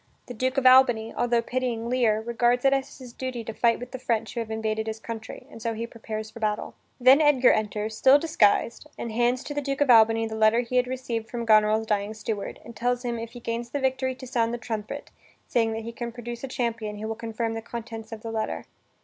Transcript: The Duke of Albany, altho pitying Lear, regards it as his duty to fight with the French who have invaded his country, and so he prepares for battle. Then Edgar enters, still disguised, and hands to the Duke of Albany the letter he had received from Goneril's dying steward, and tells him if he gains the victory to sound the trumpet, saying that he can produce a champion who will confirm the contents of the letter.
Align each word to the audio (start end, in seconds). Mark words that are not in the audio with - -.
The 0.25 0.33
Duke 0.33 0.57
of 0.57 0.65
Albany, 0.65 1.13
altho 1.15 1.43
pitying 1.43 1.87
Lear, 1.87 2.21
regards 2.21 2.65
it 2.65 2.73
as 2.73 2.97
his 2.97 3.13
duty 3.13 3.43
to 3.43 3.53
fight 3.53 3.79
with 3.79 3.91
the 3.91 3.99
French 3.99 4.33
who 4.33 4.39
have 4.39 4.49
invaded 4.49 4.87
his 4.87 4.99
country, 4.99 5.45
and 5.51 5.61
so 5.61 5.75
he 5.75 5.85
prepares 5.85 6.31
for 6.31 6.39
battle. 6.39 6.73
Then 6.99 7.21
Edgar 7.21 7.51
enters, 7.51 7.95
still 7.95 8.17
disguised, 8.17 8.87
and 8.97 9.11
hands 9.11 9.43
to 9.43 9.53
the 9.53 9.61
Duke 9.61 9.79
of 9.79 9.91
Albany 9.91 10.25
the 10.25 10.33
letter 10.33 10.61
he 10.61 10.77
had 10.77 10.87
received 10.87 11.29
from 11.29 11.45
Goneril's 11.45 11.85
dying 11.85 12.15
steward, 12.15 12.59
and 12.65 12.75
tells 12.75 13.05
him 13.05 13.19
if 13.19 13.33
he 13.33 13.39
gains 13.39 13.69
the 13.69 13.79
victory 13.79 14.15
to 14.15 14.25
sound 14.25 14.55
the 14.55 14.57
trumpet, 14.57 15.11
saying 15.45 15.71
that 15.73 15.83
he 15.83 15.91
can 15.91 16.11
produce 16.11 16.43
a 16.43 16.47
champion 16.47 16.97
who 16.97 17.07
will 17.07 17.13
confirm 17.13 17.53
the 17.53 17.61
contents 17.61 18.11
of 18.11 18.23
the 18.23 18.31
letter. 18.31 18.65